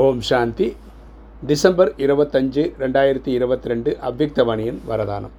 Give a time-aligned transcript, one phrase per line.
[0.00, 0.66] ஓம் சாந்தி.
[1.50, 5.32] December இருபத்தஞ்சு ரெண்டாயிரத்தி இருபத்தி ரெண்டு அவ்விக்தவாணியின் வரதானம்.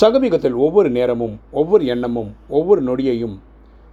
[0.00, 3.34] சகமிகத்தில் ஒவ்வொரு நேரமும் ஒவ்வொரு எண்ணமும் ஒவ்வொரு நொடியையும்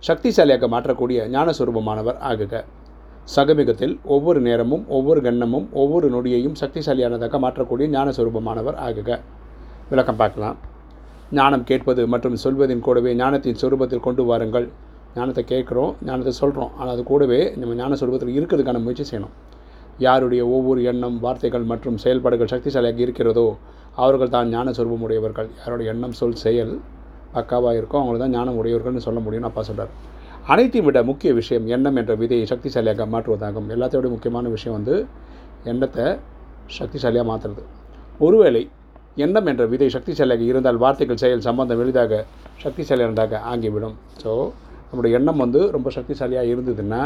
[0.08, 2.62] சக்திசாலியாக மாற்றக்கூடிய ஞானஸ்வரூபமானவர் ஆகுக.
[3.36, 9.20] சகமிகத்தில் ஒவ்வொரு நேரமும் ஒவ்வொரு எண்ணமும் ஒவ்வொரு நொடியையும் சக்திசாலியானதாக மாற்றக்கூடிய ஞானஸ்வரூபமானவர் ஆகுக.
[9.92, 10.60] விளக்கம் பார்க்கலாம்.
[11.40, 14.70] ஞானம் கேட்பது மற்றும் சொல்வதின் கூடவே ஞானத்தின் சொரூபத்தில் கொண்டு வாருங்கள்.
[15.18, 19.36] ஞானத்தை கேட்குறோம் ஞானத்தை சொல்கிறோம் ஆனால் அது கூடவே நம்ம ஞான சொரூபத்தில் இருக்கிறதுக்கான முயற்சி செய்யணும்.
[20.00, 23.48] யாருடைய ஒவ்வொரு எண்ணம் வார்த்தைகள் மற்றும் செயல்பாடுகள் சக்திசாலியாக இருக்கிறதோ
[23.96, 24.74] அவர்கள் தான் ஞான
[25.06, 26.74] உடையவர்கள் யாருடைய எண்ணம் சொல் செயல்
[27.36, 29.94] பக்காவாக இருக்கோ அவங்கள தான் ஞானம் உடையவர்கள்னு சொல்ல முடியும்னு அப்பா சொல்கிறார்
[30.54, 33.70] அனைத்தையும் விட முக்கிய விஷயம் எண்ணம் என்ற விதையை சக்திசாலியாக மாற்றுவதாகும்.
[33.76, 34.96] எல்லாத்தையோட முக்கியமான விஷயம் வந்து
[35.72, 36.06] எண்ணத்தை
[36.80, 37.64] சக்திசாலியாக மாற்றுறது
[38.20, 38.62] ஒருவேளை
[39.18, 42.26] எண்ணம் என்ற விதை சக்திசாலியாக இருந்தால் வார்த்தைகள் செயல் சம்பந்தம் எளிதாக
[42.64, 43.96] சக்திசாலியானதாக ஆகிவிடும்.
[44.24, 44.32] ஸோ
[44.90, 47.02] நம்மளுடைய எண்ணம் வந்து ரொம்ப சக்திசாலியாக இருந்ததுன்னா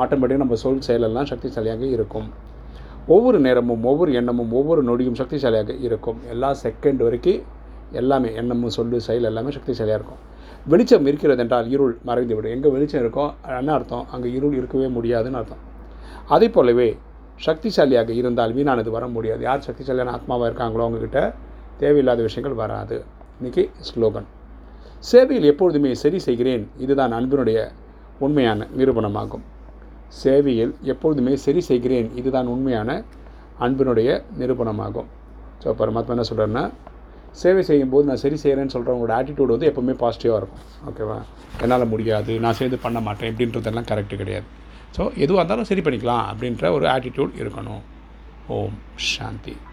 [0.00, 2.28] ஆட்டோமேட்டிக்காக நம்ம சொல் செயலெல்லாம் சக்திசாலியாக இருக்கும்.
[3.14, 6.18] ஒவ்வொரு நேரமும் ஒவ்வொரு எண்ணமும் ஒவ்வொரு நொடியும் சக்திசாலியாக இருக்கும்.
[6.32, 7.42] எல்லா செகண்ட் வரைக்கும்
[8.00, 10.22] எல்லாமே எண்ணமும் சொல்லு செயல் எல்லாமே சக்திசாலியாக இருக்கும்.
[10.72, 13.26] வெளிச்சம் இருக்கிறது என்றால் இருள் மறைந்து விடும் எங்கே வெளிச்சம் இருக்கோ
[13.60, 14.04] என்ன அர்த்தம்?
[14.14, 15.62] அங்கே இருள் இருக்கவே முடியாதுன்னு அர்த்தம்.
[16.34, 16.88] அதே போலவே
[17.46, 19.42] சக்திசாலியாக இருந்தால் வீணானது வர முடியாது.
[19.48, 21.20] யார் சக்திசாலியான ஆத்மாவாக இருக்காங்களோ அவங்கக்கிட்ட
[21.82, 22.96] தேவையில்லாத விஷயங்கள் வராது.
[23.38, 24.28] இன்றைக்கி ஸ்லோகன்.
[25.10, 26.64] சேவையில் எப்பொழுதுமே சரி செய்கிறேன்.
[26.84, 27.58] இதுதான் அன்பினுடைய
[28.26, 29.44] உண்மையான நிரூபணமாகும்.
[30.22, 32.10] சேவையில் எப்பொழுதுமே சரி செய்கிறேன்.
[32.20, 32.90] இதுதான் உண்மையான
[33.66, 34.08] அன்பினுடைய
[34.40, 35.08] நிரூபணமாகும்.
[35.62, 36.64] ஸோ பரமாத்மா என்ன சொல்கிறேன்னா
[37.40, 40.62] சேவை செய்யும்போது நான் சரி செய்கிறேன்னு சொல்கிறவங்களோட ஆட்டிடியூட் வந்து எப்போவுமே பாசிட்டிவாக இருக்கும்.
[40.90, 41.18] ஓகேவா
[41.62, 42.34] என்னால் முடியாது.
[42.44, 43.30] நான் சேர்ந்து பண்ண மாட்டேன்.
[43.32, 44.46] இப்படின்றதெல்லாம் கரெக்டு கிடையாது.
[44.96, 47.82] ஸோ எதுவாக இருந்தாலும் சரி பண்ணிக்கலாம் அப்படின்ற ஒரு ஆட்டிடியூட் இருக்கணும்.
[48.56, 48.78] ஓம்
[49.12, 49.56] சாந்தி.